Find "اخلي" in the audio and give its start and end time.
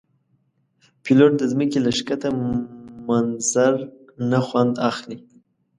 4.89-5.19